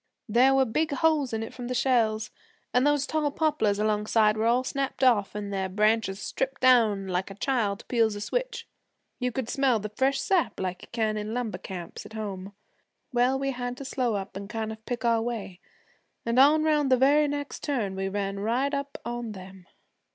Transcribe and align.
There 0.27 0.55
were 0.55 0.65
big 0.65 0.89
holes 0.93 1.31
in 1.31 1.43
it 1.43 1.53
from 1.53 1.67
the 1.67 1.75
shells, 1.75 2.31
an' 2.73 2.85
those 2.85 3.05
tall 3.05 3.29
poplars 3.29 3.77
alongside 3.77 4.35
were 4.35 4.47
all 4.47 4.63
snapped 4.63 5.03
off, 5.03 5.35
an' 5.35 5.51
their 5.51 5.69
branches 5.69 6.19
stripped 6.19 6.59
down 6.61 7.05
like 7.07 7.29
a 7.29 7.35
child 7.35 7.87
peels 7.87 8.15
a 8.15 8.21
switch. 8.21 8.67
You 9.19 9.31
could 9.31 9.47
smell 9.47 9.77
the 9.77 9.89
fresh 9.89 10.19
sap 10.19 10.59
like 10.59 10.81
you 10.81 10.87
can 10.91 11.17
in 11.17 11.35
lumber 11.35 11.59
camps 11.59 12.03
at 12.07 12.13
home. 12.13 12.53
Well, 13.13 13.37
we 13.37 13.51
had 13.51 13.77
to 13.77 13.85
slow 13.85 14.15
up 14.15 14.35
an' 14.35 14.47
kind 14.47 14.71
of 14.71 14.83
pick 14.87 15.05
our 15.05 15.21
way, 15.21 15.59
and 16.25 16.39
on 16.39 16.63
round 16.63 16.91
the 16.91 16.97
very 16.97 17.27
next 17.27 17.61
turn 17.61 17.93
we 17.95 18.09
ran 18.09 18.39
right 18.39 18.73
up 18.73 18.97
on 19.05 19.33
them.' 19.33 19.67